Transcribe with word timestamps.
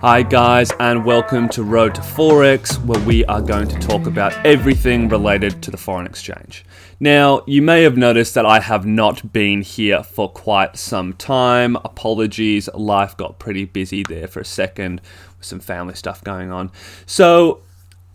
Hi, 0.00 0.22
guys, 0.22 0.70
and 0.78 1.04
welcome 1.04 1.48
to 1.48 1.64
Road 1.64 1.96
to 1.96 2.00
Forex, 2.00 2.80
where 2.84 3.04
we 3.04 3.24
are 3.24 3.42
going 3.42 3.66
to 3.66 3.76
talk 3.80 4.06
about 4.06 4.32
everything 4.46 5.08
related 5.08 5.60
to 5.64 5.72
the 5.72 5.76
foreign 5.76 6.06
exchange. 6.06 6.64
Now, 7.00 7.42
you 7.48 7.62
may 7.62 7.82
have 7.82 7.96
noticed 7.96 8.34
that 8.34 8.46
I 8.46 8.60
have 8.60 8.86
not 8.86 9.32
been 9.32 9.60
here 9.60 10.04
for 10.04 10.30
quite 10.30 10.76
some 10.76 11.14
time. 11.14 11.74
Apologies, 11.74 12.68
life 12.74 13.16
got 13.16 13.40
pretty 13.40 13.64
busy 13.64 14.04
there 14.04 14.28
for 14.28 14.38
a 14.38 14.44
second 14.44 15.00
with 15.36 15.46
some 15.46 15.58
family 15.58 15.94
stuff 15.94 16.22
going 16.22 16.52
on. 16.52 16.70
So, 17.04 17.62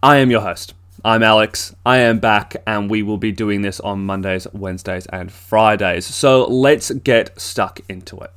I 0.02 0.20
am 0.20 0.31
your 0.31 0.39
host. 0.39 0.75
I'm 1.04 1.21
Alex. 1.21 1.75
I 1.86 1.97
am 1.97 2.20
back, 2.20 2.55
and 2.65 2.89
we 2.89 3.04
will 3.04 3.18
be 3.18 3.34
doing 3.34 3.61
this 3.61 3.81
on 3.81 4.05
Mondays, 4.05 4.47
Wednesdays, 4.54 5.05
and 5.07 5.29
Fridays. 5.29 6.05
So, 6.05 6.45
let's 6.45 6.91
get 6.91 7.38
stuck 7.41 7.81
into 7.89 8.21
it. 8.21 8.31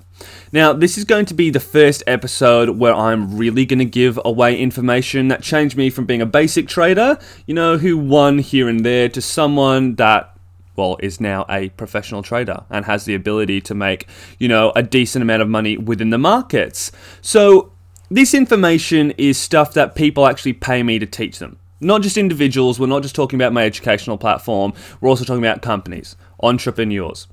Now, 0.52 0.72
this 0.72 0.96
is 0.96 1.04
going 1.04 1.26
to 1.26 1.34
be 1.34 1.50
the 1.50 1.60
first 1.60 2.02
episode 2.06 2.78
where 2.78 2.94
I'm 2.94 3.36
really 3.36 3.66
going 3.66 3.80
to 3.80 3.84
give 3.84 4.18
away 4.24 4.58
information 4.58 5.28
that 5.28 5.42
changed 5.42 5.76
me 5.76 5.90
from 5.90 6.06
being 6.06 6.22
a 6.22 6.26
basic 6.26 6.68
trader, 6.68 7.18
you 7.46 7.54
know, 7.54 7.78
who 7.78 7.98
won 7.98 8.38
here 8.38 8.68
and 8.68 8.84
there, 8.84 9.08
to 9.08 9.20
someone 9.20 9.96
that 9.96 10.32
well, 10.76 10.98
is 11.00 11.20
now 11.20 11.46
a 11.48 11.70
professional 11.70 12.22
trader 12.22 12.64
and 12.70 12.84
has 12.84 13.06
the 13.06 13.14
ability 13.14 13.60
to 13.62 13.74
make, 13.74 14.06
you 14.38 14.46
know, 14.46 14.72
a 14.76 14.82
decent 14.82 15.22
amount 15.22 15.42
of 15.42 15.48
money 15.48 15.76
within 15.78 16.10
the 16.10 16.18
markets. 16.18 16.92
So, 17.22 17.72
this 18.10 18.34
information 18.34 19.10
is 19.12 19.36
stuff 19.36 19.72
that 19.74 19.96
people 19.96 20.26
actually 20.26 20.52
pay 20.52 20.82
me 20.82 20.98
to 20.98 21.06
teach 21.06 21.40
them. 21.40 21.58
Not 21.80 22.02
just 22.02 22.16
individuals, 22.16 22.78
we're 22.78 22.86
not 22.86 23.02
just 23.02 23.14
talking 23.14 23.36
about 23.36 23.52
my 23.52 23.64
educational 23.64 24.16
platform, 24.16 24.72
we're 25.00 25.08
also 25.08 25.24
talking 25.24 25.44
about 25.44 25.60
companies, 25.60 26.16
entrepreneurs 26.40 27.26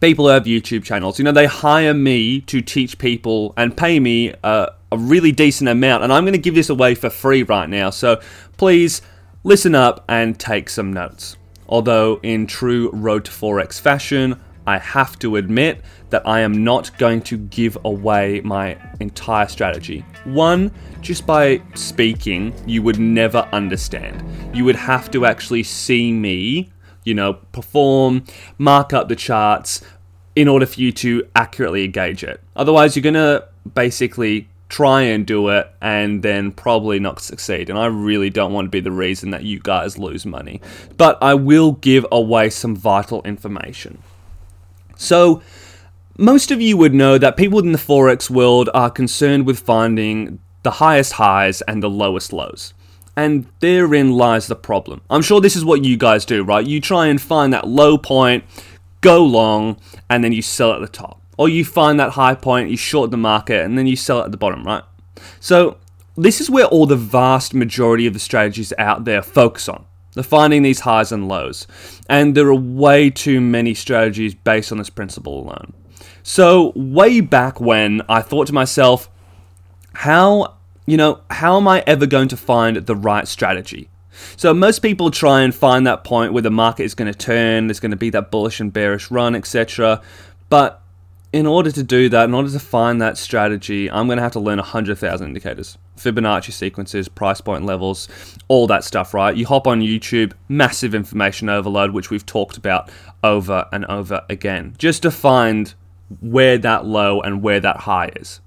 people 0.00 0.26
who 0.26 0.30
have 0.30 0.44
YouTube 0.44 0.84
channels, 0.84 1.18
you 1.18 1.24
know, 1.24 1.32
they 1.32 1.46
hire 1.46 1.94
me 1.94 2.40
to 2.42 2.60
teach 2.60 2.98
people 2.98 3.54
and 3.56 3.76
pay 3.76 4.00
me 4.00 4.34
a, 4.42 4.68
a 4.90 4.98
really 4.98 5.32
decent 5.32 5.68
amount. 5.68 6.02
And 6.04 6.12
I'm 6.12 6.24
going 6.24 6.32
to 6.32 6.38
give 6.38 6.54
this 6.54 6.70
away 6.70 6.94
for 6.94 7.10
free 7.10 7.42
right 7.42 7.68
now. 7.68 7.90
So 7.90 8.20
please 8.56 9.02
listen 9.44 9.74
up 9.74 10.04
and 10.08 10.38
take 10.38 10.68
some 10.68 10.92
notes. 10.92 11.36
Although, 11.68 12.20
in 12.22 12.46
true 12.46 12.90
Road 12.92 13.24
to 13.24 13.30
Forex 13.30 13.80
fashion, 13.80 14.38
I 14.66 14.78
have 14.78 15.18
to 15.20 15.36
admit 15.36 15.80
that 16.10 16.26
I 16.26 16.40
am 16.40 16.62
not 16.62 16.96
going 16.98 17.22
to 17.22 17.36
give 17.36 17.78
away 17.84 18.40
my 18.44 18.78
entire 19.00 19.48
strategy. 19.48 20.04
One, 20.24 20.70
just 21.00 21.26
by 21.26 21.62
speaking, 21.74 22.54
you 22.66 22.82
would 22.82 23.00
never 23.00 23.48
understand. 23.52 24.22
You 24.54 24.64
would 24.64 24.76
have 24.76 25.10
to 25.12 25.26
actually 25.26 25.62
see 25.62 26.12
me 26.12 26.70
you 27.04 27.14
know, 27.14 27.34
perform, 27.34 28.24
mark 28.58 28.92
up 28.92 29.08
the 29.08 29.16
charts 29.16 29.82
in 30.34 30.48
order 30.48 30.66
for 30.66 30.80
you 30.80 30.92
to 30.92 31.28
accurately 31.36 31.86
gauge 31.88 32.24
it. 32.24 32.40
Otherwise, 32.56 32.96
you're 32.96 33.02
going 33.02 33.14
to 33.14 33.46
basically 33.74 34.48
try 34.68 35.02
and 35.02 35.26
do 35.26 35.48
it 35.48 35.70
and 35.82 36.22
then 36.22 36.50
probably 36.50 36.98
not 36.98 37.20
succeed. 37.20 37.68
And 37.68 37.78
I 37.78 37.86
really 37.86 38.30
don't 38.30 38.54
want 38.54 38.66
to 38.66 38.70
be 38.70 38.80
the 38.80 38.90
reason 38.90 39.30
that 39.30 39.44
you 39.44 39.60
guys 39.60 39.98
lose 39.98 40.24
money. 40.24 40.62
But 40.96 41.18
I 41.22 41.34
will 41.34 41.72
give 41.72 42.06
away 42.10 42.48
some 42.48 42.74
vital 42.74 43.22
information. 43.22 44.02
So, 44.96 45.42
most 46.16 46.50
of 46.50 46.60
you 46.60 46.76
would 46.76 46.94
know 46.94 47.18
that 47.18 47.36
people 47.36 47.58
in 47.58 47.72
the 47.72 47.78
Forex 47.78 48.30
world 48.30 48.70
are 48.72 48.90
concerned 48.90 49.46
with 49.46 49.58
finding 49.58 50.38
the 50.62 50.72
highest 50.72 51.14
highs 51.14 51.60
and 51.62 51.82
the 51.82 51.90
lowest 51.90 52.32
lows. 52.32 52.72
And 53.16 53.46
therein 53.60 54.12
lies 54.12 54.46
the 54.46 54.56
problem. 54.56 55.02
I'm 55.10 55.22
sure 55.22 55.40
this 55.40 55.56
is 55.56 55.64
what 55.64 55.84
you 55.84 55.96
guys 55.96 56.24
do, 56.24 56.42
right? 56.42 56.66
You 56.66 56.80
try 56.80 57.08
and 57.08 57.20
find 57.20 57.52
that 57.52 57.68
low 57.68 57.98
point, 57.98 58.44
go 59.02 59.24
long, 59.24 59.78
and 60.08 60.24
then 60.24 60.32
you 60.32 60.42
sell 60.42 60.72
at 60.72 60.80
the 60.80 60.88
top. 60.88 61.20
Or 61.36 61.48
you 61.48 61.64
find 61.64 62.00
that 62.00 62.12
high 62.12 62.34
point, 62.34 62.70
you 62.70 62.76
short 62.76 63.10
the 63.10 63.16
market, 63.16 63.64
and 63.64 63.76
then 63.76 63.86
you 63.86 63.96
sell 63.96 64.20
at 64.20 64.30
the 64.30 64.36
bottom, 64.36 64.64
right? 64.64 64.84
So, 65.40 65.78
this 66.16 66.40
is 66.40 66.50
where 66.50 66.66
all 66.66 66.86
the 66.86 66.96
vast 66.96 67.54
majority 67.54 68.06
of 68.06 68.12
the 68.12 68.18
strategies 68.18 68.72
out 68.78 69.04
there 69.04 69.22
focus 69.22 69.68
on. 69.68 69.86
They're 70.14 70.22
finding 70.22 70.62
these 70.62 70.80
highs 70.80 71.10
and 71.10 71.26
lows. 71.26 71.66
And 72.08 72.34
there 72.34 72.48
are 72.48 72.54
way 72.54 73.08
too 73.08 73.40
many 73.40 73.72
strategies 73.72 74.34
based 74.34 74.70
on 74.70 74.78
this 74.78 74.90
principle 74.90 75.40
alone. 75.40 75.72
So, 76.22 76.72
way 76.76 77.20
back 77.20 77.60
when, 77.60 78.02
I 78.08 78.20
thought 78.20 78.46
to 78.48 78.52
myself, 78.52 79.08
how 79.94 80.56
you 80.86 80.96
know, 80.96 81.20
how 81.30 81.56
am 81.56 81.68
I 81.68 81.84
ever 81.86 82.06
going 82.06 82.28
to 82.28 82.36
find 82.36 82.76
the 82.76 82.96
right 82.96 83.26
strategy? 83.28 83.88
So 84.36 84.52
most 84.52 84.80
people 84.80 85.10
try 85.10 85.42
and 85.42 85.54
find 85.54 85.86
that 85.86 86.04
point 86.04 86.32
where 86.32 86.42
the 86.42 86.50
market 86.50 86.84
is 86.84 86.94
going 86.94 87.12
to 87.12 87.18
turn, 87.18 87.66
there's 87.66 87.80
going 87.80 87.92
to 87.92 87.96
be 87.96 88.10
that 88.10 88.30
bullish 88.30 88.60
and 88.60 88.72
bearish 88.72 89.10
run, 89.10 89.34
etc. 89.34 90.02
But 90.48 90.82
in 91.32 91.46
order 91.46 91.70
to 91.70 91.82
do 91.82 92.08
that, 92.10 92.24
in 92.24 92.34
order 92.34 92.50
to 92.50 92.58
find 92.58 93.00
that 93.00 93.16
strategy, 93.16 93.90
I'm 93.90 94.06
going 94.06 94.18
to 94.18 94.22
have 94.22 94.32
to 94.32 94.40
learn 94.40 94.58
100,000 94.58 95.26
indicators. 95.26 95.78
Fibonacci 95.96 96.52
sequences, 96.52 97.08
price 97.08 97.40
point 97.40 97.64
levels, 97.64 98.08
all 98.48 98.66
that 98.66 98.84
stuff, 98.84 99.14
right? 99.14 99.34
You 99.34 99.46
hop 99.46 99.66
on 99.66 99.80
YouTube, 99.80 100.32
massive 100.48 100.94
information 100.94 101.48
overload, 101.48 101.92
which 101.92 102.10
we've 102.10 102.26
talked 102.26 102.58
about 102.58 102.90
over 103.24 103.66
and 103.72 103.86
over 103.86 104.22
again, 104.28 104.74
just 104.76 105.02
to 105.02 105.10
find 105.10 105.72
where 106.20 106.58
that 106.58 106.84
low 106.84 107.20
and 107.22 107.42
where 107.42 107.60
that 107.60 107.78
high 107.78 108.10
is. 108.16 108.40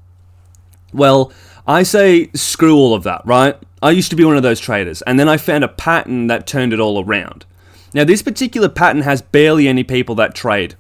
Well, 0.94 1.32
I 1.68 1.84
say 1.84 2.30
screw 2.34 2.76
all 2.76 2.94
of 2.94 3.04
that, 3.04 3.22
right? 3.26 3.58
I 3.82 3.92
used 3.92 4.10
to 4.12 4.16
be 4.16 4.24
one 4.24 4.38
of 4.38 4.44
those 4.44 4.60
traders, 4.60 5.02
and 5.04 5.20
then 5.20 5.28
I 5.28 5.38
found 5.38 5.64
a 5.64 5.68
pattern 5.68 6.28
that 6.28 6.48
turned 6.48 6.74
it 6.74 6.80
all 6.80 7.04
around. 7.04 7.46
Now, 7.94 8.04
this 8.04 8.22
particular 8.22 8.70
pattern 8.70 9.02
has 9.02 9.22
barely 9.22 9.68
any 9.68 9.84
people 9.84 10.16
that 10.16 10.36
trade, 10.36 10.76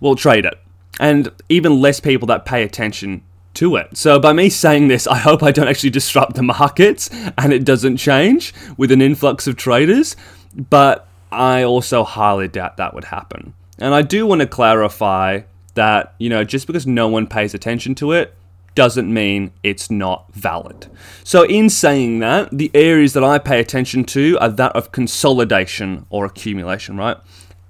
well, 0.00 0.16
trade 0.16 0.44
it, 0.44 0.54
and 0.98 1.30
even 1.48 1.80
less 1.80 2.00
people 2.00 2.26
that 2.28 2.44
pay 2.44 2.62
attention 2.62 3.22
to 3.54 3.76
it. 3.76 3.96
So, 3.96 4.18
by 4.18 4.32
me 4.32 4.48
saying 4.48 4.88
this, 4.88 5.06
I 5.06 5.18
hope 5.18 5.42
I 5.42 5.52
don't 5.52 5.68
actually 5.68 5.90
disrupt 5.90 6.34
the 6.34 6.42
markets 6.42 7.10
and 7.38 7.52
it 7.52 7.64
doesn't 7.64 7.98
change 7.98 8.52
with 8.76 8.90
an 8.90 9.02
influx 9.02 9.46
of 9.46 9.56
traders, 9.56 10.16
but 10.54 11.06
I 11.30 11.62
also 11.62 12.02
highly 12.02 12.48
doubt 12.48 12.76
that 12.78 12.94
would 12.94 13.04
happen. 13.04 13.54
And 13.78 13.94
I 13.94 14.02
do 14.02 14.26
want 14.26 14.40
to 14.40 14.46
clarify 14.46 15.42
that, 15.74 16.14
you 16.18 16.28
know, 16.28 16.44
just 16.44 16.66
because 16.66 16.86
no 16.86 17.08
one 17.08 17.26
pays 17.26 17.54
attention 17.54 17.94
to 17.96 18.12
it 18.12 18.34
doesn't 18.74 19.12
mean 19.12 19.52
it's 19.62 19.90
not 19.90 20.32
valid. 20.32 20.88
So, 21.22 21.44
in 21.44 21.70
saying 21.70 22.18
that, 22.20 22.50
the 22.50 22.70
areas 22.74 23.12
that 23.12 23.24
I 23.24 23.38
pay 23.38 23.60
attention 23.60 24.04
to 24.06 24.38
are 24.40 24.48
that 24.48 24.74
of 24.74 24.92
consolidation 24.92 26.06
or 26.10 26.24
accumulation, 26.24 26.96
right? 26.96 27.16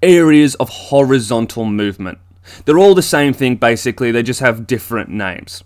Areas 0.02 0.54
of 0.56 0.68
horizontal 0.68 1.64
movement. 1.64 2.18
They're 2.64 2.78
all 2.78 2.94
the 2.94 3.02
same 3.02 3.32
thing 3.32 3.56
basically, 3.56 4.10
they 4.10 4.22
just 4.22 4.40
have 4.40 4.66
different 4.66 5.10
names. 5.10 5.64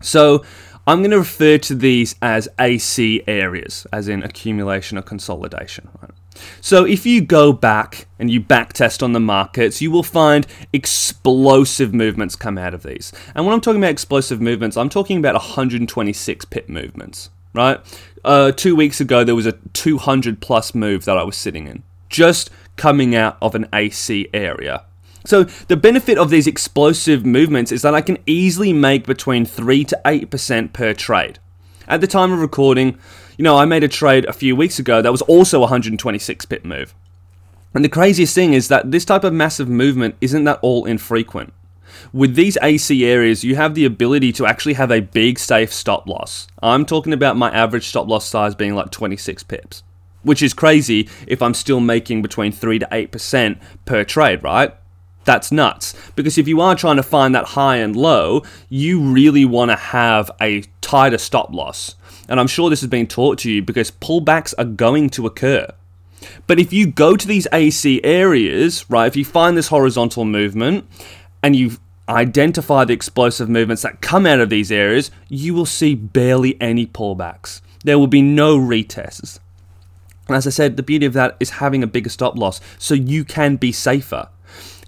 So, 0.00 0.44
I'm 0.88 1.00
going 1.00 1.10
to 1.10 1.18
refer 1.18 1.58
to 1.58 1.74
these 1.74 2.14
as 2.22 2.48
AC 2.58 3.22
areas, 3.26 3.86
as 3.92 4.08
in 4.08 4.22
accumulation 4.22 4.96
or 4.96 5.02
consolidation. 5.02 5.90
Right? 6.00 6.10
So 6.62 6.86
if 6.86 7.04
you 7.04 7.20
go 7.20 7.52
back 7.52 8.06
and 8.18 8.30
you 8.30 8.40
backtest 8.40 9.02
on 9.02 9.12
the 9.12 9.20
markets, 9.20 9.82
you 9.82 9.90
will 9.90 10.02
find 10.02 10.46
explosive 10.72 11.92
movements 11.92 12.36
come 12.36 12.56
out 12.56 12.72
of 12.72 12.84
these. 12.84 13.12
And 13.34 13.44
when 13.44 13.52
I'm 13.52 13.60
talking 13.60 13.82
about 13.82 13.90
explosive 13.90 14.40
movements, 14.40 14.78
I'm 14.78 14.88
talking 14.88 15.18
about 15.18 15.34
126 15.34 16.46
pip 16.46 16.70
movements, 16.70 17.28
right? 17.52 17.80
Uh, 18.24 18.52
two 18.52 18.74
weeks 18.74 18.98
ago, 18.98 19.24
there 19.24 19.34
was 19.34 19.44
a 19.44 19.52
200 19.74 20.40
plus 20.40 20.74
move 20.74 21.04
that 21.04 21.18
I 21.18 21.22
was 21.22 21.36
sitting 21.36 21.66
in, 21.66 21.82
just 22.08 22.48
coming 22.76 23.14
out 23.14 23.36
of 23.42 23.54
an 23.54 23.68
AC 23.74 24.30
area. 24.32 24.84
So 25.24 25.44
the 25.44 25.76
benefit 25.76 26.18
of 26.18 26.30
these 26.30 26.46
explosive 26.46 27.26
movements 27.26 27.72
is 27.72 27.82
that 27.82 27.94
I 27.94 28.00
can 28.00 28.18
easily 28.26 28.72
make 28.72 29.06
between 29.06 29.44
3 29.44 29.84
to 29.84 30.00
8% 30.04 30.72
per 30.72 30.94
trade. 30.94 31.38
At 31.86 32.00
the 32.00 32.06
time 32.06 32.32
of 32.32 32.40
recording, 32.40 32.98
you 33.36 33.42
know, 33.42 33.56
I 33.56 33.64
made 33.64 33.84
a 33.84 33.88
trade 33.88 34.24
a 34.26 34.32
few 34.32 34.54
weeks 34.54 34.78
ago 34.78 35.00
that 35.00 35.12
was 35.12 35.22
also 35.22 35.58
a 35.58 35.62
126 35.62 36.44
pip 36.46 36.64
move. 36.64 36.94
And 37.74 37.84
the 37.84 37.88
craziest 37.88 38.34
thing 38.34 38.54
is 38.54 38.68
that 38.68 38.90
this 38.90 39.04
type 39.04 39.24
of 39.24 39.32
massive 39.32 39.68
movement 39.68 40.16
isn't 40.20 40.44
that 40.44 40.58
all 40.62 40.84
infrequent. 40.84 41.52
With 42.12 42.34
these 42.34 42.58
AC 42.62 43.04
areas, 43.04 43.44
you 43.44 43.56
have 43.56 43.74
the 43.74 43.84
ability 43.84 44.32
to 44.32 44.46
actually 44.46 44.74
have 44.74 44.90
a 44.90 45.00
big 45.00 45.38
safe 45.38 45.72
stop 45.72 46.06
loss. 46.08 46.46
I'm 46.62 46.84
talking 46.84 47.12
about 47.12 47.36
my 47.36 47.50
average 47.50 47.86
stop 47.86 48.08
loss 48.08 48.26
size 48.26 48.54
being 48.54 48.74
like 48.74 48.90
26 48.90 49.42
pips, 49.44 49.82
which 50.22 50.42
is 50.42 50.54
crazy 50.54 51.08
if 51.26 51.42
I'm 51.42 51.54
still 51.54 51.80
making 51.80 52.22
between 52.22 52.52
3 52.52 52.78
to 52.80 52.88
8% 52.90 53.60
per 53.84 54.04
trade, 54.04 54.42
right? 54.42 54.74
That's 55.28 55.52
nuts. 55.52 55.94
Because 56.16 56.38
if 56.38 56.48
you 56.48 56.62
are 56.62 56.74
trying 56.74 56.96
to 56.96 57.02
find 57.02 57.34
that 57.34 57.48
high 57.48 57.76
and 57.76 57.94
low, 57.94 58.44
you 58.70 58.98
really 58.98 59.44
want 59.44 59.70
to 59.70 59.76
have 59.76 60.30
a 60.40 60.62
tighter 60.80 61.18
stop 61.18 61.52
loss. 61.52 61.96
And 62.30 62.40
I'm 62.40 62.46
sure 62.46 62.70
this 62.70 62.80
has 62.80 62.88
been 62.88 63.06
taught 63.06 63.36
to 63.40 63.50
you 63.50 63.60
because 63.60 63.90
pullbacks 63.90 64.54
are 64.56 64.64
going 64.64 65.10
to 65.10 65.26
occur. 65.26 65.68
But 66.46 66.58
if 66.58 66.72
you 66.72 66.86
go 66.86 67.14
to 67.14 67.28
these 67.28 67.46
AC 67.52 68.00
areas, 68.02 68.88
right, 68.88 69.06
if 69.06 69.16
you 69.16 69.24
find 69.26 69.54
this 69.54 69.68
horizontal 69.68 70.24
movement 70.24 70.88
and 71.42 71.54
you 71.54 71.72
identify 72.08 72.86
the 72.86 72.94
explosive 72.94 73.50
movements 73.50 73.82
that 73.82 74.00
come 74.00 74.24
out 74.24 74.40
of 74.40 74.48
these 74.48 74.72
areas, 74.72 75.10
you 75.28 75.52
will 75.52 75.66
see 75.66 75.94
barely 75.94 76.58
any 76.58 76.86
pullbacks. 76.86 77.60
There 77.84 77.98
will 77.98 78.06
be 78.06 78.22
no 78.22 78.58
retests. 78.58 79.40
And 80.26 80.38
as 80.38 80.46
I 80.46 80.50
said, 80.50 80.78
the 80.78 80.82
beauty 80.82 81.04
of 81.04 81.12
that 81.12 81.36
is 81.38 81.50
having 81.50 81.82
a 81.82 81.86
bigger 81.86 82.08
stop 82.08 82.38
loss 82.38 82.62
so 82.78 82.94
you 82.94 83.26
can 83.26 83.56
be 83.56 83.72
safer. 83.72 84.30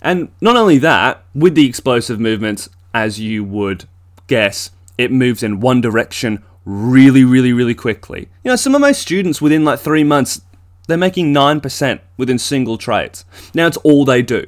And 0.03 0.31
not 0.41 0.57
only 0.57 0.79
that, 0.79 1.25
with 1.35 1.55
the 1.55 1.67
explosive 1.67 2.19
movements, 2.19 2.69
as 2.95 3.21
you 3.21 3.45
would 3.45 3.87
guess, 4.27 4.71
it 4.97 5.13
moves 5.13 5.43
in 5.43 5.61
one 5.61 5.81
direction 5.81 6.43
really, 6.65 7.25
really, 7.25 7.53
really 7.53 7.75
quickly. 7.75 8.29
You 8.45 8.51
know, 8.51 8.57
some 8.57 8.75
of 8.75 8.81
my 8.81 8.93
students 8.93 9.41
within 9.41 9.65
like 9.65 9.79
three 9.79 10.05
months, 10.05 10.41
they're 10.89 10.97
making 10.97 11.33
9% 11.33 12.01
within 12.17 12.39
single 12.39 12.79
trades. 12.79 13.25
Now 13.55 13.67
it's 13.67 13.77
all 13.79 14.05
they 14.05 14.23
do. 14.23 14.47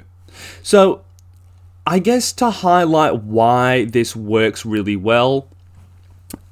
So, 0.62 1.04
I 1.86 1.98
guess 1.98 2.32
to 2.34 2.50
highlight 2.50 3.22
why 3.22 3.86
this 3.86 4.14
works 4.14 4.64
really 4.64 4.94
well 4.94 5.48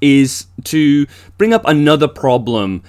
is 0.01 0.47
to 0.65 1.07
bring 1.37 1.53
up 1.53 1.63
another 1.65 2.07
problem 2.07 2.83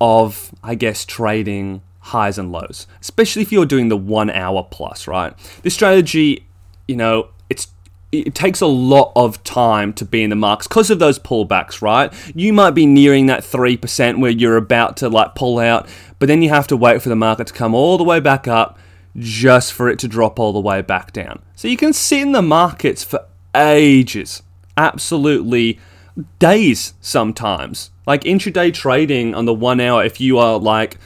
of, 0.00 0.54
I 0.62 0.74
guess, 0.74 1.04
trading 1.04 1.80
highs 2.06 2.38
and 2.38 2.52
lows, 2.52 2.86
especially 3.00 3.42
if 3.42 3.50
you're 3.50 3.66
doing 3.66 3.88
the 3.88 3.96
one 3.96 4.30
hour 4.30 4.66
plus, 4.70 5.08
right? 5.08 5.36
This 5.62 5.74
strategy, 5.74 6.46
you 6.86 6.96
know, 6.96 7.30
it's 7.50 7.68
it 8.12 8.34
takes 8.34 8.60
a 8.60 8.66
lot 8.66 9.12
of 9.16 9.42
time 9.42 9.92
to 9.94 10.04
be 10.04 10.22
in 10.22 10.30
the 10.30 10.36
marks 10.36 10.68
because 10.68 10.90
of 10.90 11.00
those 11.00 11.18
pullbacks, 11.18 11.82
right? 11.82 12.12
You 12.34 12.52
might 12.52 12.70
be 12.70 12.86
nearing 12.86 13.26
that 13.26 13.42
3% 13.42 14.20
where 14.20 14.30
you're 14.30 14.56
about 14.56 14.96
to 14.98 15.08
like 15.08 15.34
pull 15.34 15.58
out, 15.58 15.88
but 16.18 16.26
then 16.26 16.40
you 16.40 16.48
have 16.50 16.68
to 16.68 16.76
wait 16.76 17.02
for 17.02 17.08
the 17.08 17.16
market 17.16 17.48
to 17.48 17.52
come 17.52 17.74
all 17.74 17.98
the 17.98 18.04
way 18.04 18.20
back 18.20 18.46
up 18.46 18.78
just 19.16 19.72
for 19.72 19.88
it 19.88 19.98
to 19.98 20.08
drop 20.08 20.38
all 20.38 20.52
the 20.52 20.60
way 20.60 20.82
back 20.82 21.12
down. 21.12 21.42
So 21.56 21.66
you 21.68 21.76
can 21.76 21.92
sit 21.92 22.20
in 22.20 22.32
the 22.32 22.42
markets 22.42 23.02
for 23.02 23.26
ages, 23.54 24.42
absolutely 24.76 25.80
days 26.38 26.94
sometimes. 27.00 27.90
Like 28.06 28.22
intraday 28.22 28.72
trading 28.72 29.34
on 29.34 29.46
the 29.46 29.54
one 29.54 29.80
hour, 29.80 30.04
if 30.04 30.20
you 30.20 30.38
are 30.38 30.58
like 30.58 30.98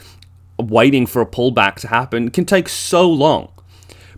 waiting 0.61 1.05
for 1.05 1.21
a 1.21 1.25
pullback 1.25 1.75
to 1.77 1.87
happen, 1.87 2.29
can 2.31 2.45
take 2.45 2.69
so 2.69 3.09
long. 3.09 3.51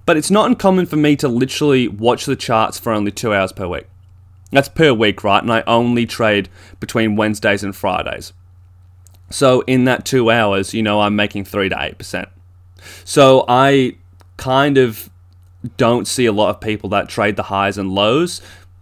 But 0.06 0.18
it's 0.18 0.32
not 0.32 0.48
uncommon 0.48 0.86
for 0.86 0.98
me 0.98 1.16
to 1.18 1.28
literally 1.28 1.88
watch 1.88 2.26
the 2.26 2.36
charts 2.36 2.78
for 2.78 2.92
only 2.92 3.12
two 3.12 3.34
hours 3.34 3.52
per 3.52 3.68
week. 3.68 3.88
That's 4.52 4.70
per 4.70 4.94
week, 4.94 5.24
right? 5.24 5.42
And 5.42 5.52
I 5.52 5.64
only 5.66 6.06
trade 6.06 6.50
between 6.80 7.16
Wednesdays 7.16 7.64
and 7.64 7.76
Fridays. 7.76 8.34
So 9.30 9.62
in 9.62 9.86
that 9.86 10.06
two 10.06 10.30
hours, 10.30 10.74
you 10.74 10.84
know, 10.84 11.02
I'm 11.02 11.16
making 11.16 11.46
three 11.46 11.70
to 11.70 11.82
eight 11.82 11.98
percent. 11.98 12.30
So 13.04 13.46
I 13.48 13.96
kind 14.38 14.78
of 14.78 15.10
don't 15.78 16.08
see 16.08 16.26
a 16.26 16.32
lot 16.32 16.50
of 16.50 16.62
people 16.62 16.90
that 16.90 17.10
trade 17.10 17.36
the 17.36 17.44
highs 17.44 17.78
and 17.78 17.92
lows, 17.92 18.42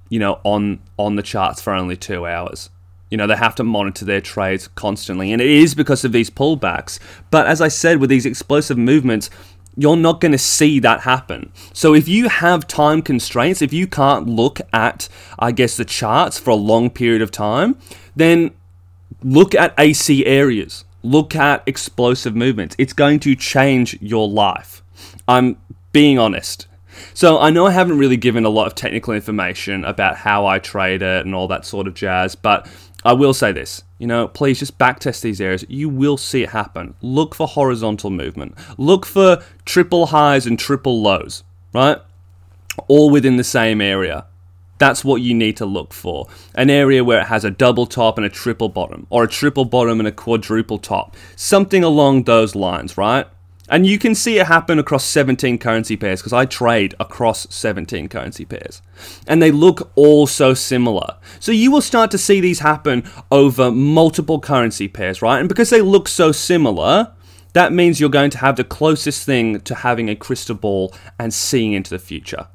you 0.10 0.20
know, 0.20 0.40
on 0.44 0.80
on 0.98 1.16
the 1.16 1.24
charts 1.24 1.62
for 1.62 1.74
only 1.74 1.96
two 1.96 2.26
hours. 2.26 2.70
You 3.12 3.18
know, 3.18 3.28
they 3.28 3.36
have 3.36 3.54
to 3.56 3.64
monitor 3.64 4.06
their 4.06 4.22
trades 4.22 4.70
constantly, 4.70 5.32
and 5.32 5.40
it 5.42 5.50
is 5.50 5.76
because 5.76 6.04
of 6.04 6.12
these 6.14 6.32
pullbacks. 6.32 6.98
But 7.30 7.46
as 7.46 7.62
I 7.62 7.68
said, 7.68 8.00
with 8.00 8.10
these 8.10 8.26
explosive 8.26 8.78
movements, 8.78 9.30
you're 9.78 9.96
not 9.96 10.20
going 10.20 10.32
to 10.32 10.38
see 10.38 10.80
that 10.80 11.02
happen. 11.02 11.52
So 11.74 11.94
if 11.94 12.08
you 12.08 12.30
have 12.30 12.68
time 12.68 13.02
constraints, 13.02 13.62
if 13.62 13.72
you 13.72 13.86
can't 13.88 14.28
look 14.28 14.60
at, 14.74 15.08
I 15.38 15.52
guess, 15.52 15.78
the 15.78 15.86
charts 15.86 16.40
for 16.40 16.50
a 16.50 16.56
long 16.56 16.90
period 16.90 17.22
of 17.22 17.32
time, 17.32 17.78
then 18.16 18.52
look 19.24 19.54
at 19.56 19.74
AC 19.78 20.26
areas. 20.26 20.86
Look 21.04 21.36
at 21.36 21.64
explosive 21.66 22.36
movements. 22.36 22.76
It's 22.78 22.94
going 22.94 23.20
to 23.22 23.36
change 23.36 24.00
your 24.02 24.28
life. 24.28 24.84
I'm 25.28 25.58
being 25.92 26.20
honest. 26.20 26.68
So 27.14 27.40
I 27.40 27.50
know 27.50 27.66
I 27.66 27.72
haven't 27.72 27.98
really 27.98 28.18
given 28.18 28.46
a 28.46 28.50
lot 28.50 28.68
of 28.68 28.76
technical 28.76 29.14
information 29.14 29.84
about 29.86 30.18
how 30.18 30.46
I 30.46 30.60
trade 30.60 31.02
it 31.02 31.26
and 31.26 31.34
all 31.34 31.48
that 31.48 31.66
sort 31.66 31.88
of 31.88 31.94
jazz, 31.94 32.36
but 32.36 32.68
I 33.04 33.14
will 33.14 33.34
say 33.34 33.52
this, 33.52 33.84
you 33.98 34.08
know, 34.08 34.28
please 34.28 34.60
just 34.60 34.78
backtest 34.78 35.22
these 35.22 35.42
areas. 35.42 35.66
You 35.68 35.90
will 35.90 36.18
see 36.18 36.44
it 36.44 36.50
happen. 36.50 36.94
Look 37.02 37.34
for 37.34 37.48
horizontal 37.48 38.10
movement. 38.10 38.56
Look 38.78 39.06
for 39.06 39.44
triple 39.66 40.08
highs 40.08 40.46
and 40.46 40.60
triple 40.60 41.02
lows, 41.02 41.44
right? 41.74 41.98
All 42.88 43.10
within 43.10 43.38
the 43.38 43.44
same 43.44 43.82
area. 43.82 44.26
That's 44.78 45.04
what 45.06 45.22
you 45.22 45.36
need 45.36 45.58
to 45.58 45.66
look 45.66 45.94
for. 45.94 46.28
An 46.56 46.72
area 46.72 47.04
where 47.04 47.22
it 47.22 47.28
has 47.28 47.46
a 47.46 47.52
double 47.52 47.86
top 47.86 48.18
and 48.18 48.26
a 48.26 48.30
triple 48.30 48.70
bottom, 48.70 49.06
or 49.10 49.24
a 49.24 49.28
triple 49.28 49.66
bottom 49.66 50.00
and 50.00 50.08
a 50.08 50.12
quadruple 50.12 50.80
top. 50.80 51.16
Something 51.36 51.84
along 51.84 52.24
those 52.24 52.56
lines, 52.56 52.98
right? 52.98 53.28
And 53.72 53.88
you 53.88 53.98
can 53.98 54.14
see 54.14 54.38
it 54.38 54.48
happen 54.48 54.80
across 54.80 55.06
17 55.06 55.58
currency 55.58 55.96
pairs 55.96 56.20
because 56.20 56.34
I 56.34 56.46
trade 56.46 56.94
across 57.00 57.48
17 57.56 58.10
currency 58.10 58.44
pairs. 58.44 58.82
And 59.26 59.42
they 59.42 59.50
look 59.50 59.94
all 59.96 60.28
so 60.28 60.54
similar. 60.54 61.16
So 61.40 61.54
you 61.54 61.72
will 61.72 61.82
start 61.82 62.12
to 62.12 62.18
see 62.18 62.42
these 62.42 62.60
happen 62.60 63.10
over 63.32 63.72
multiple 63.72 64.42
currency 64.42 64.90
pairs, 64.90 65.22
right? 65.22 65.40
And 65.40 65.48
because 65.48 65.70
they 65.70 65.82
look 65.82 66.10
so 66.10 66.34
similar, 66.34 67.14
that 67.54 67.72
means 67.72 68.02
you're 68.02 68.10
going 68.10 68.32
to 68.32 68.40
have 68.40 68.58
the 68.58 68.66
closest 68.66 69.26
thing 69.26 69.62
to 69.62 69.76
having 69.76 70.10
a 70.10 70.18
crystal 70.18 70.56
ball 70.56 70.94
and 71.18 71.34
seeing 71.34 71.72
into 71.72 71.92
the 71.92 72.00
future. 72.00 72.48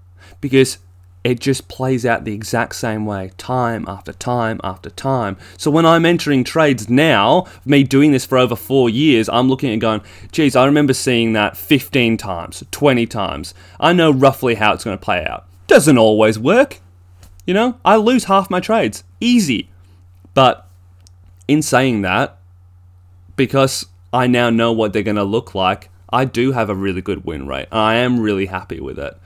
Because 0.43 0.77
it 1.27 1.41
just 1.41 1.67
plays 1.67 2.07
out 2.07 2.25
the 2.25 2.33
exact 2.33 2.77
same 2.77 3.05
way, 3.05 3.33
time 3.37 3.85
after 3.89 4.13
time 4.13 4.61
after 4.63 4.91
time. 4.91 5.37
So 5.59 5.73
when 5.73 5.85
I'm 5.85 6.07
entering 6.07 6.45
trades 6.45 6.89
now, 6.89 7.47
me 7.65 7.83
doing 7.83 8.13
this 8.13 8.25
for 8.25 8.39
over 8.39 8.55
four 8.55 8.89
years, 8.89 9.29
I'm 9.29 9.49
looking 9.49 9.73
at 9.73 9.81
going, 9.81 10.03
geez, 10.31 10.55
I 10.55 10.65
remember 10.65 10.93
seeing 10.93 11.33
that 11.33 11.57
15 11.57 12.17
times, 12.17 12.63
20 12.71 13.07
times. 13.07 13.55
I 13.81 13.93
know 13.93 14.13
roughly 14.13 14.55
how 14.55 14.73
it's 14.73 14.85
going 14.85 14.97
to 14.97 15.05
play 15.05 15.27
out. 15.27 15.47
Doesn't 15.67 15.99
always 15.99 16.39
work. 16.39 16.79
You 17.45 17.55
know, 17.55 17.81
I 17.85 17.97
lose 17.97 18.25
half 18.25 18.49
my 18.49 18.61
trades. 18.61 19.03
Easy. 19.19 19.69
But 20.33 20.69
in 21.49 21.61
saying 21.61 22.03
that, 22.03 22.39
because 23.35 23.87
I 24.13 24.29
now 24.29 24.49
know 24.49 24.73
what 24.73 24.93
they're 24.93 25.03
going 25.03 25.17
to 25.17 25.25
look 25.25 25.57
like, 25.57 25.91
I 26.11 26.25
do 26.25 26.53
have 26.53 26.71
a 26.71 26.75
really 26.75 27.03
good 27.03 27.25
win 27.25 27.49
rate. 27.49 27.67
I 27.73 27.97
am 27.97 28.21
really 28.21 28.47
happy 28.47 28.79
with 28.79 28.99
it. 28.99 29.17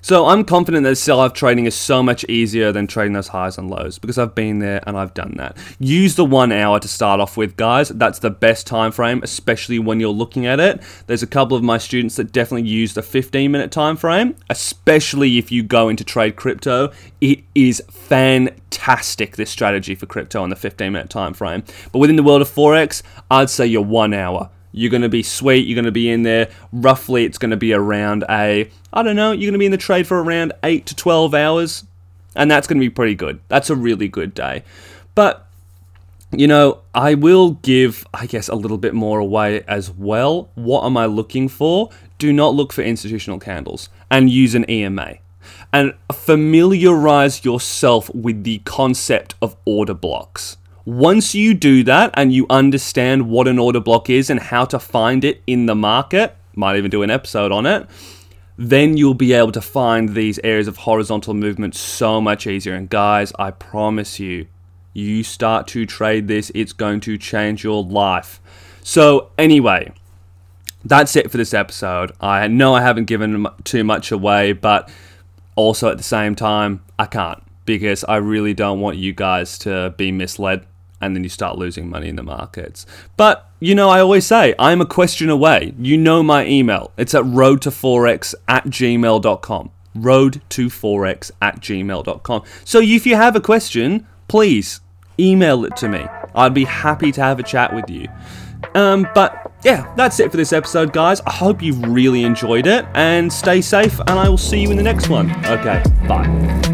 So 0.00 0.26
I'm 0.26 0.44
confident 0.44 0.84
that 0.84 0.96
sell 0.96 1.20
off 1.20 1.34
trading 1.34 1.66
is 1.66 1.74
so 1.74 2.02
much 2.02 2.24
easier 2.24 2.72
than 2.72 2.86
trading 2.86 3.12
those 3.12 3.28
highs 3.28 3.58
and 3.58 3.68
lows 3.68 3.98
because 3.98 4.16
I've 4.16 4.34
been 4.34 4.58
there 4.58 4.82
and 4.86 4.96
I've 4.96 5.12
done 5.12 5.34
that. 5.36 5.56
Use 5.78 6.14
the 6.14 6.24
one 6.24 6.50
hour 6.50 6.80
to 6.80 6.88
start 6.88 7.20
off 7.20 7.36
with, 7.36 7.56
guys. 7.56 7.90
That's 7.90 8.20
the 8.20 8.30
best 8.30 8.66
time 8.66 8.90
frame, 8.90 9.20
especially 9.22 9.78
when 9.78 10.00
you're 10.00 10.08
looking 10.10 10.46
at 10.46 10.60
it. 10.60 10.80
There's 11.06 11.22
a 11.22 11.26
couple 11.26 11.56
of 11.56 11.62
my 11.62 11.76
students 11.76 12.16
that 12.16 12.32
definitely 12.32 12.68
use 12.68 12.94
the 12.94 13.02
15 13.02 13.50
minute 13.50 13.70
time 13.70 13.96
frame, 13.96 14.34
especially 14.48 15.36
if 15.36 15.52
you 15.52 15.62
go 15.62 15.90
into 15.90 16.04
trade 16.04 16.36
crypto. 16.36 16.90
It 17.20 17.44
is 17.54 17.82
fantastic 17.90 19.36
this 19.36 19.50
strategy 19.50 19.94
for 19.94 20.06
crypto 20.06 20.42
on 20.42 20.48
the 20.48 20.56
15 20.56 20.90
minute 20.90 21.10
time 21.10 21.34
frame. 21.34 21.64
But 21.92 21.98
within 21.98 22.16
the 22.16 22.22
world 22.22 22.40
of 22.40 22.48
forex, 22.48 23.02
I'd 23.30 23.50
say 23.50 23.66
you're 23.66 23.82
one 23.82 24.14
hour 24.14 24.48
you're 24.72 24.90
going 24.90 25.02
to 25.02 25.08
be 25.08 25.22
sweet. 25.22 25.66
You're 25.66 25.74
going 25.74 25.84
to 25.84 25.92
be 25.92 26.10
in 26.10 26.22
there. 26.22 26.50
Roughly, 26.72 27.24
it's 27.24 27.38
going 27.38 27.50
to 27.50 27.56
be 27.56 27.72
around 27.72 28.24
a, 28.28 28.70
I 28.92 29.02
don't 29.02 29.16
know, 29.16 29.32
you're 29.32 29.50
going 29.50 29.52
to 29.52 29.58
be 29.58 29.66
in 29.66 29.72
the 29.72 29.78
trade 29.78 30.06
for 30.06 30.22
around 30.22 30.52
8 30.62 30.86
to 30.86 30.94
12 30.94 31.34
hours. 31.34 31.84
And 32.36 32.50
that's 32.50 32.66
going 32.66 32.78
to 32.78 32.84
be 32.84 32.90
pretty 32.90 33.14
good. 33.14 33.40
That's 33.48 33.70
a 33.70 33.76
really 33.76 34.08
good 34.08 34.34
day. 34.34 34.62
But, 35.16 35.46
you 36.30 36.46
know, 36.46 36.82
I 36.94 37.14
will 37.14 37.52
give, 37.62 38.06
I 38.14 38.26
guess, 38.26 38.48
a 38.48 38.54
little 38.54 38.78
bit 38.78 38.94
more 38.94 39.18
away 39.18 39.62
as 39.66 39.90
well. 39.90 40.50
What 40.54 40.84
am 40.84 40.96
I 40.96 41.06
looking 41.06 41.48
for? 41.48 41.90
Do 42.18 42.32
not 42.32 42.54
look 42.54 42.72
for 42.72 42.82
institutional 42.82 43.40
candles 43.40 43.88
and 44.10 44.30
use 44.30 44.54
an 44.54 44.70
EMA. 44.70 45.14
And 45.72 45.94
familiarize 46.12 47.44
yourself 47.44 48.12
with 48.14 48.44
the 48.44 48.58
concept 48.60 49.34
of 49.42 49.56
order 49.64 49.94
blocks. 49.94 50.56
Once 50.84 51.34
you 51.34 51.52
do 51.52 51.82
that 51.84 52.10
and 52.14 52.32
you 52.32 52.46
understand 52.48 53.28
what 53.28 53.46
an 53.46 53.58
order 53.58 53.80
block 53.80 54.08
is 54.08 54.30
and 54.30 54.40
how 54.40 54.64
to 54.64 54.78
find 54.78 55.24
it 55.24 55.42
in 55.46 55.66
the 55.66 55.74
market, 55.74 56.34
might 56.54 56.76
even 56.76 56.90
do 56.90 57.02
an 57.02 57.10
episode 57.10 57.52
on 57.52 57.66
it, 57.66 57.86
then 58.56 58.96
you'll 58.96 59.14
be 59.14 59.32
able 59.32 59.52
to 59.52 59.60
find 59.60 60.10
these 60.10 60.38
areas 60.44 60.68
of 60.68 60.78
horizontal 60.78 61.34
movement 61.34 61.74
so 61.74 62.20
much 62.20 62.46
easier. 62.46 62.74
And 62.74 62.88
guys, 62.88 63.32
I 63.38 63.50
promise 63.50 64.18
you, 64.18 64.46
you 64.92 65.22
start 65.22 65.66
to 65.68 65.86
trade 65.86 66.28
this, 66.28 66.50
it's 66.54 66.72
going 66.72 67.00
to 67.00 67.16
change 67.16 67.62
your 67.62 67.84
life. 67.84 68.40
So, 68.82 69.30
anyway, 69.38 69.92
that's 70.84 71.14
it 71.14 71.30
for 71.30 71.36
this 71.36 71.54
episode. 71.54 72.12
I 72.20 72.48
know 72.48 72.74
I 72.74 72.80
haven't 72.82 73.04
given 73.04 73.46
too 73.64 73.84
much 73.84 74.10
away, 74.10 74.52
but 74.52 74.90
also 75.56 75.90
at 75.90 75.98
the 75.98 76.04
same 76.04 76.34
time, 76.34 76.82
I 76.98 77.06
can't 77.06 77.42
because 77.66 78.04
I 78.04 78.16
really 78.16 78.54
don't 78.54 78.80
want 78.80 78.96
you 78.96 79.12
guys 79.12 79.58
to 79.60 79.94
be 79.96 80.10
misled 80.10 80.66
and 81.00 81.14
then 81.14 81.22
you 81.22 81.30
start 81.30 81.58
losing 81.58 81.88
money 81.88 82.08
in 82.08 82.16
the 82.16 82.22
markets. 82.22 82.86
But, 83.16 83.48
you 83.60 83.74
know, 83.74 83.88
I 83.88 84.00
always 84.00 84.26
say, 84.26 84.54
I'm 84.58 84.80
a 84.80 84.86
question 84.86 85.30
away. 85.30 85.74
You 85.78 85.96
know 85.96 86.22
my 86.22 86.46
email. 86.46 86.92
It's 86.96 87.14
at 87.14 87.24
road2forex 87.24 88.34
at 88.48 88.64
gmail.com. 88.66 89.70
Road2forex 89.96 91.30
at 91.40 91.60
gmail.com. 91.60 92.42
So 92.64 92.80
if 92.80 93.06
you 93.06 93.16
have 93.16 93.36
a 93.36 93.40
question, 93.40 94.06
please 94.28 94.80
email 95.18 95.64
it 95.64 95.76
to 95.76 95.88
me. 95.88 96.04
I'd 96.34 96.54
be 96.54 96.64
happy 96.64 97.12
to 97.12 97.20
have 97.20 97.38
a 97.38 97.42
chat 97.42 97.74
with 97.74 97.90
you. 97.90 98.08
Um, 98.74 99.08
but 99.14 99.52
yeah, 99.64 99.92
that's 99.96 100.20
it 100.20 100.30
for 100.30 100.36
this 100.36 100.52
episode, 100.52 100.92
guys. 100.92 101.20
I 101.22 101.32
hope 101.32 101.62
you've 101.62 101.82
really 101.82 102.22
enjoyed 102.22 102.66
it 102.66 102.86
and 102.94 103.32
stay 103.32 103.60
safe, 103.60 103.98
and 104.00 104.10
I 104.10 104.28
will 104.28 104.38
see 104.38 104.60
you 104.60 104.70
in 104.70 104.76
the 104.76 104.82
next 104.82 105.08
one. 105.08 105.30
Okay, 105.46 105.82
bye. 106.06 106.69